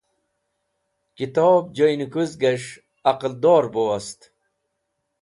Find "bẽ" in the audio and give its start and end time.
3.73-3.83